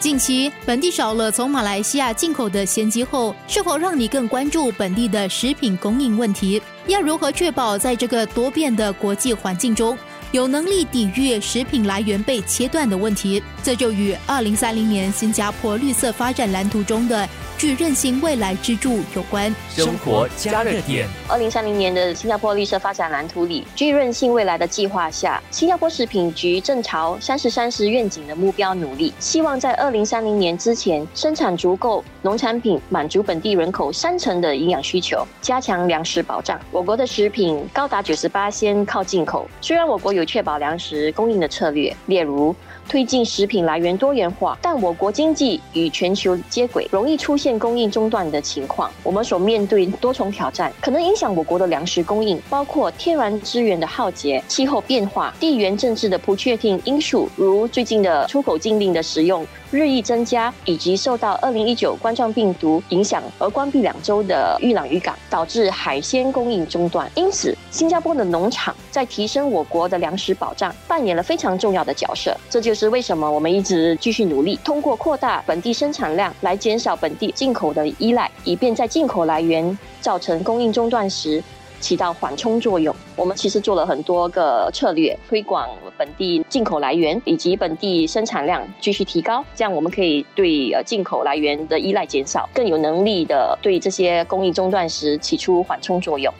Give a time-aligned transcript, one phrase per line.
[0.00, 6.60] 近期本地少了从马来西亚进口的鲜鸡后，是否让你更关注本地的食品供应问题？
[6.86, 9.98] 要如何确保在这个多变的国际环境中，
[10.32, 13.42] 有能力抵御食品来源被切断的问题？
[13.62, 17.28] 这就与二零三零年新加坡绿色发展蓝图中的。
[17.60, 21.06] 具韧性未来支柱有关生活加热点。
[21.28, 36.58] 二零三零年的新加坡绿色发展蓝图里，具韧性未来的计划下，新加坡食品局正朝三十三十愿景的目标努力，希望在二零三零年之前生产足够农产品，满足本地人口三成的营养需求，加强粮食保障。
[36.70, 42.56] 我国的食品高达九十八先靠进口，虽然我国有确保粮食供应的策略，例如。
[42.88, 48.90] 推进食品来源多元化，但我国经济与全球接轨，容易出现供应中断的情况。
[49.02, 59.46] 我们所面对多重挑战，可能影响我国的粮食供应，包括天然资源的耗竭、气候变化、地缘政治的不确定因素，如最近的出口禁令的使用。
[59.70, 67.08] 日益增加，以及受到二零一九冠状病毒影响而关闭两周的玉朗渔港，导致海鲜供应中断。
[67.14, 72.36] 因此，新加坡的农场在提升我国的粮食保障扮演了非常重要的角色。
[72.48, 81.40] 这就是为什么我们一直继续努力，通过扩大本地生产量来减少本地进口的依赖，以便在进口来源造成供应中断时。
[81.80, 82.94] 起到缓冲作用。
[83.16, 96.32] 我们其实做了很多个策略，推广本地进口来源，以及本地生产量继续提高，这样我们可以对呃进口来源的依赖减少，更有能力的对这些供应中断时起出缓冲作用。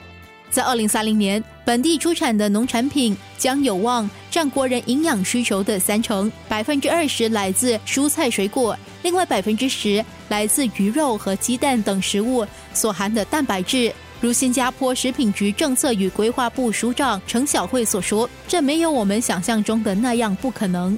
[0.49, 13.93] 在二零三零年，本地出产的农产品将有望占国人营养需求的三成，百分之二十来自蔬菜水果，另外百分之十来自鱼肉和鸡蛋等食物所含的蛋白质。
[14.21, 20.95] 如新加坡食品局政策与规划部署长程晓慧所说，这没有我们想象中的那样不可能。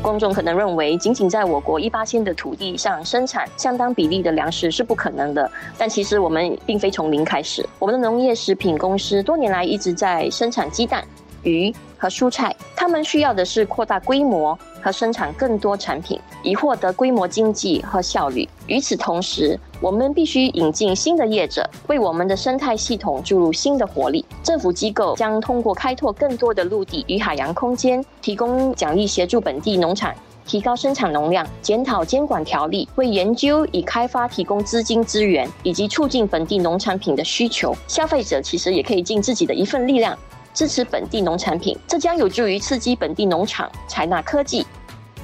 [0.00, 7.68] 公众可能认为，仅仅在我国一八千的土地上生产相当比例的粮食是不可能的，但其实我们并非从零开始。
[7.80, 11.04] 我们的农业食品公司多年来一直在生产鸡蛋、
[11.42, 14.58] 鱼和蔬菜，他们需要的是扩大规模。
[14.84, 18.46] 和生产更多产品，以获得规模经济和效率。
[18.66, 24.22] 与此同时，我们必须引进新的业者，为我们的生态系统注入新的活力。
[24.42, 37.74] 政府机构将通过开拓更多的陆地与海洋空间，提供奖励协助本地农产提高生产容量，检讨监管条例，为研究与开发提供资金资源，以及促进本地农产品的需求。
[37.88, 40.14] 消费者其实也可以尽自己的一份力量。
[40.54, 44.64] 支持本地农产品，这将有助于刺激本地农场采纳科技，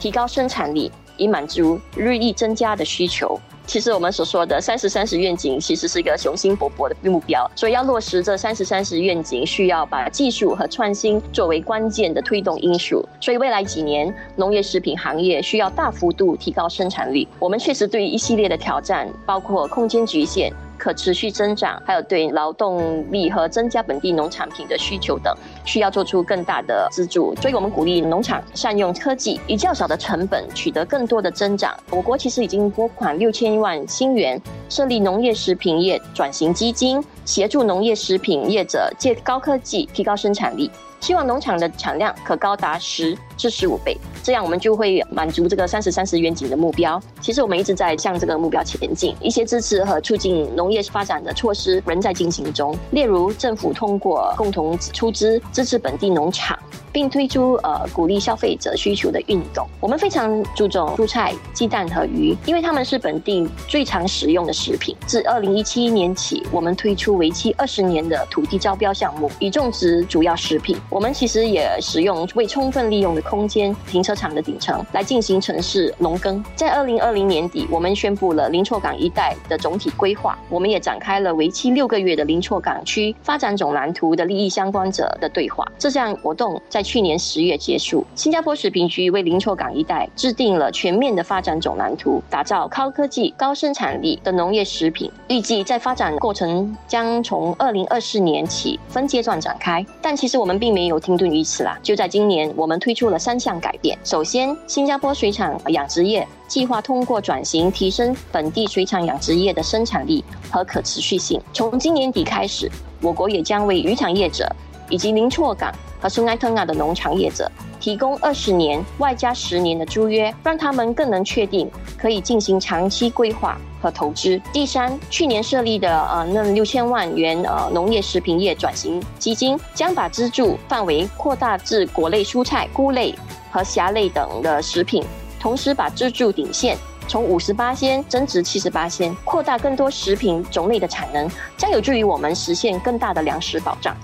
[0.00, 3.38] 提高生产力，以满足日益增加的需求。
[3.66, 13.08] 其实我们所说的“三十三十愿景”其实是一个雄心勃勃的目标，所以要落实这“三十三十愿景”，需要把技术和创新作为关键的推动因素。
[13.20, 17.28] 所以未来几年，农业食品行业需要大幅度提高生产力。
[17.38, 20.52] 我们确实对一系列的挑战，包括空间局限。
[20.80, 25.36] 可持续增长，还有对劳动力和增加本地农产品的需求等，
[25.66, 27.36] 需要做出更大的资助。
[27.36, 31.76] 所以，我们鼓励农场善用科技，以较少的成本取得更多的增长。
[31.90, 40.70] 我国其实已经拨款六千万新元，设立农业食品业转型基金，协助农业食品业者借高科技提高生产力。
[41.00, 47.00] 希望农场的产量可高达十至十五倍，这样我们就会满足这个三十三十远景的目标。
[47.20, 56.58] 其实我们一直在向这个目标前进，一些支持和促进农业发展的措施仍在进行中，例如政府通过共同出资支持本地农场。
[56.92, 59.64] 并推出呃鼓励消费者需求的运动。
[59.80, 64.96] 我们非常注重蔬菜、鸡蛋和鱼，因为它们是本地最常使用的食品。
[65.06, 70.76] 自二零一七年起，我们推出为期二十年的土地招标项目，以种植主要食品。
[70.90, 76.44] 我们其实也使用未充分利用的空间——停车场的顶层来进行城市农耕。
[76.54, 85.66] 在二零二零年底，我们宣布了林厝港一带的总体规划，我们也展开了为期六个月的林厝港区发展总蓝图的利益相关者的对话。
[85.78, 86.82] 这项活动在。
[86.90, 95.08] 去年十月结束，新加坡食品局为林厝港一带制定了全面的发展总蓝图，打造高科技、高生产力的农业食品。
[95.28, 99.86] 预计在发展过程将从二零二四年起分阶段展开。
[100.02, 103.96] 但其实我们并没有停顿于此啦，就在今年，我们推出了三项改变。
[104.02, 111.40] 首先，新加坡水产养殖业计划通过转型提升本地水产养殖业的生产力和可持续性。
[111.52, 112.70] 从今年底开始，
[113.02, 114.50] 我国也将为渔场业者。
[114.92, 117.48] 以及林厝港和苏埃特纳的农场业者
[117.78, 124.42] 提供二十年外加十年的租约，让他们更能确定可以进行长期规划和投资。
[124.52, 133.14] 第三，去年设立的呃那六千万元呃农业食品业转型基金，将把资助范围扩大至果类蔬菜、菇类
[133.50, 135.02] 和虾类等的食品。
[135.38, 136.76] 同时把支柱顶线
[137.08, 143.96] 从五十八仙增值七十八仙，扩大更多食品种类的产能，将有助于我们实现更大的粮食保障。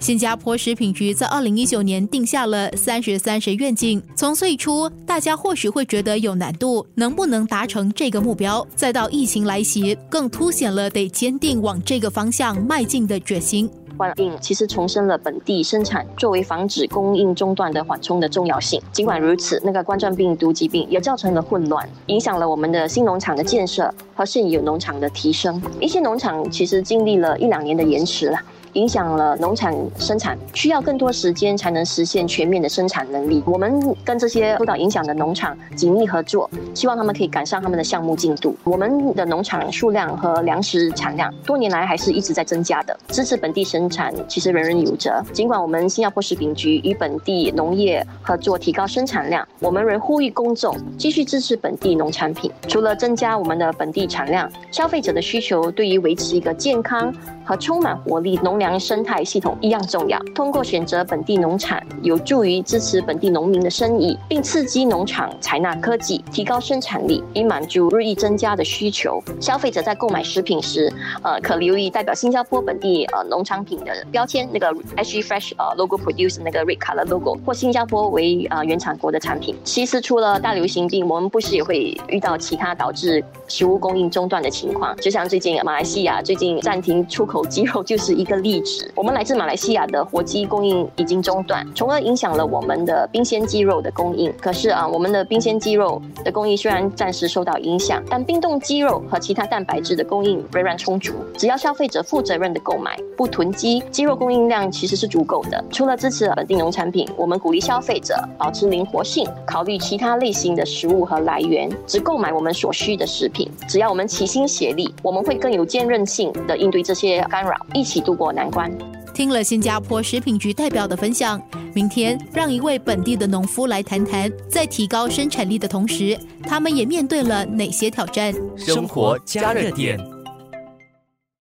[0.00, 13.70] 新加坡食品局在二零一九年定下了三十三十愿景，从最初大家或许会觉得有难度，能不能达成这个目标，再到疫情来袭，更凸显了得坚定往这个方向迈进的决心。
[14.00, 18.80] 冠病其实重申了本地生产作为防止供应中断的缓冲的重要性。
[18.92, 25.60] 尽管如此，那个冠状病毒疾病也造成了混乱，影响了我们的新农场的建设和现有农场的提升。
[25.78, 28.38] 一些农场其实经历了一两年的延迟了。
[28.74, 33.42] 影响了农产生产，需要更多时间才能实现全面的生产能力。
[33.44, 38.54] 我们跟这些受到影响的农场紧密合作，希望他们可以赶上他们的项目进度。
[38.62, 42.96] 我们的农场数量和粮食产量多年来还是一直在增加的。
[43.08, 45.20] 支持本地生产，其实人人有责。
[45.32, 52.48] 尽管我们新加坡食品局与本地农业合作，提高生产量，我们仍呼吁公众继续支持本地农产品。
[52.68, 57.12] 除了增加我们的本地产量，消费者的需求对于维持一个健康
[57.44, 58.59] 和充满活力农。
[58.60, 60.16] 粮生态系统一样重要。
[60.32, 69.20] 通过选择本地农产，有助于支持本地农民的生意，并刺激农场采纳科技，提高生产力，以满足日益增加的需求。
[69.40, 70.92] 消费者在购买食品时，
[71.24, 79.56] 呃，可留意代表新加坡本地呃农产品的标签，那个 SG Fresh 呃 logo produce 那个 red color logo，或新加坡为呃原产国的产品。
[79.64, 88.49] 其实，除了大流行病，我们不时也会遇到其他导致食物供应中断的情况，就像最近马来西亚最近暂停出口鸡肉，就是一个例。
[88.50, 94.32] 地址，我们来自马来西亚的活鸡供应已经中断，从而影响了我们的冰鲜鸡肉的供应。
[94.40, 101.12] 可是啊，我们的冰鲜鸡肉的供应虽然暂时受到影响，但冰冻鸡肉和其他蛋白质的供应仍然充足。
[101.38, 105.64] 只要消费者负责任的购买，不囤积，鸡肉供应量其实是足够的。
[105.70, 113.48] 除了支持本地农产品，我们鼓励消费者保持灵活性，考虑其他类型的食物和来源，只购买我们所需的食品。
[113.68, 118.39] 只要我们齐心协力，我们会更有坚韧性的应对这些干扰，一起度过难。
[118.40, 118.70] 难关。
[119.12, 121.40] 听了新加坡食品局代表的分享，
[121.74, 128.32] 明天让一位本地的农夫来谈谈，在提高生产力的同时，他们也面对了哪些挑战？
[128.56, 129.98] 生活加热点。